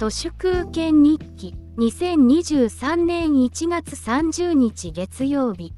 [0.00, 5.74] 都市空権日記2023年1月30日月曜日。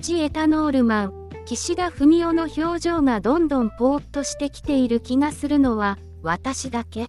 [0.00, 7.08] 地エタノールマン岸田文雄の表情がどんどんぽーっとしてきている気がするのは私だけ。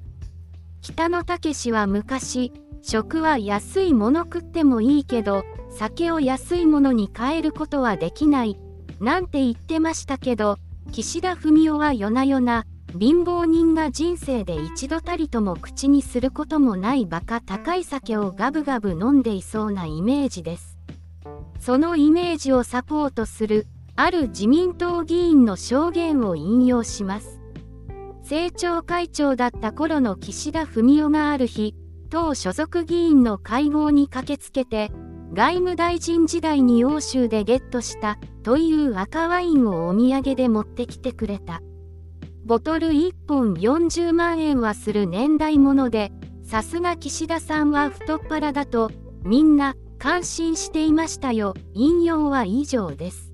[0.82, 8.60] 北野武は昔食は安いもの食ってもいいけど酒を安いものに変えることはできない
[9.00, 10.58] なんて言ってましたけど
[10.92, 12.66] 岸田文雄は夜な夜な
[12.98, 20.78] 貧乏人が人生で一度たりとも口にすることもないバカ高い酒をガブガブ飲んでいそうなイメージです
[21.60, 23.68] そのイメージをサポートする
[23.98, 27.42] ある自民党議員の証言を引用します
[28.22, 31.76] 政調会長だった頃の岸田文雄がある日
[32.10, 34.90] 党所属議員の会合に駆けつけて
[35.34, 41.62] 外務大臣時代に欧州でゲットしたという赤ワインをお土産で持ってきてくれた。
[42.46, 46.12] ボトル1本40万円はする年代物で、
[46.44, 48.92] さすが岸田さんは太っ腹だと、
[49.24, 51.56] みんな感心していましたよ。
[51.74, 53.34] 引用は以上です。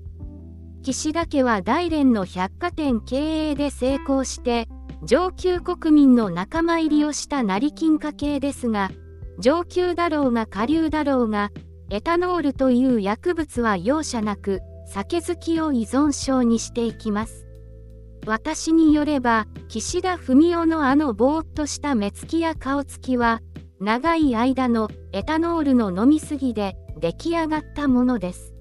[0.82, 4.66] 岸田家は大連の百貨店経営で成功して、
[5.04, 8.90] 上級国民の仲間入りをした成金家系ですが、
[9.38, 11.50] 上級だろうが下流だろうが、
[11.90, 17.41] エタノールという薬物は容赦なく、酒好きを依存症にしていきます。
[18.24, 23.40] 私によれば岸田文雄のあのぼーっとした目つきや顔つきは
[23.80, 28.54] 長い間のエタノールの飲みすぎで出来上がったものです。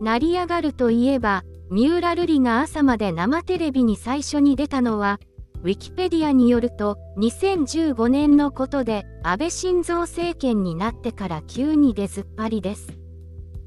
[0.00, 5.20] 成り上がるといえば三浦瑠麗が朝まで生テレビに最初に出たのは
[5.62, 12.88] ウィキペディアによると2015年のことで安倍晋三政権になってから急に出ずっぱりです。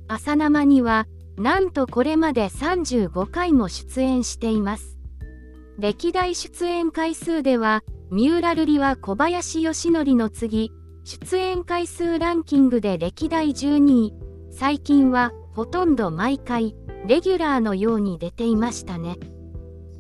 [0.08, 1.05] 朝生には
[1.38, 4.91] なんとこれまで35回も出演しています。
[5.77, 10.72] 歴代出演回数では、三浦瑠麗は小林義則の次、
[11.03, 14.14] 出演回数ランキングで歴代12位、
[14.52, 16.76] 最近はほとんど毎回、
[17.08, 19.17] レギュラーのように出ていましたね。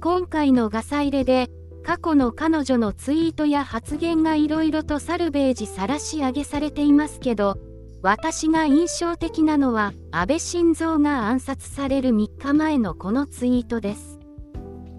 [0.01, 1.49] 今回のガサ入れで、
[1.83, 7.57] 過去の彼女のツイートや発言がいろいろとサルベージ晒し上げされていますけど、
[8.03, 14.10] 私が印象的なのは安倍晋三が暗殺される3日前のこのツイートです。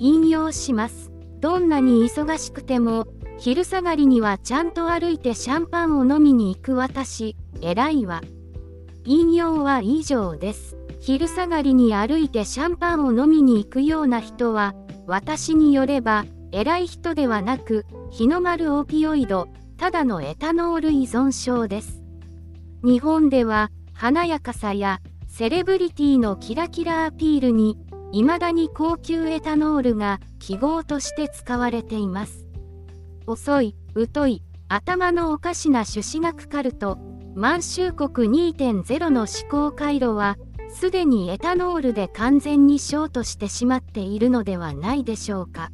[0.04, 1.12] 引用します。
[1.38, 3.06] どんなに忙しくても、
[3.38, 8.20] 昼下がりにはちゃんと歩いてシャンパンを飲みに行く私、偉いわ。
[9.04, 10.76] 引用は以上です。
[10.98, 14.74] 昼下がりに歩いてシャンパンを飲みに行くような人は、
[15.06, 19.46] 私によれば、偉い人ではなく、日の丸オピオイド、
[19.76, 22.02] ただのエタノール依存症です。
[22.82, 24.98] 日本では、華やかさや、
[25.28, 27.78] セレブリティのキラキラアピールに
[28.12, 32.46] 未だに高級エタノールが記号として使われています。
[33.26, 33.74] 遅い、
[34.14, 36.98] 疎い、頭のおかしな朱子学カルト、
[37.34, 40.36] 満州国2.0の思考回路は、
[40.68, 45.70] すでにエタノールで完全にショートしてしまっているのではないでしょうか。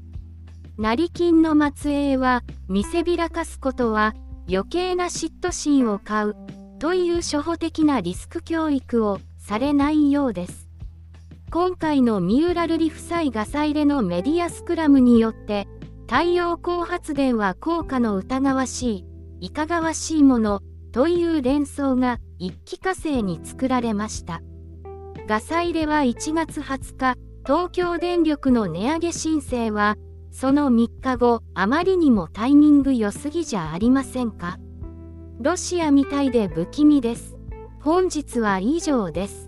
[0.76, 4.14] 成金の末裔は、見せびらかすことは、
[4.48, 6.36] 余計な嫉妬心を買う、
[6.78, 10.67] という初歩的なリスク教育をされないようです。
[11.50, 15.66] 今回の三浦瑠麗夫妻ガサ入れのメディアスクラムによって
[16.02, 19.06] 太陽光発電は効果の疑わし
[19.40, 20.60] いいかがわしいもの
[20.92, 24.42] という連想が一気火星に作られました。
[25.26, 27.14] ガサ入れは1月20日
[27.46, 29.96] 東京電力の値上げ申請は
[30.30, 34.58] その3日後あまりにもタイミング良すぎじゃありませんか。
[35.40, 37.38] ロシアみたいで不気味です。
[37.80, 39.47] 本日は以上です。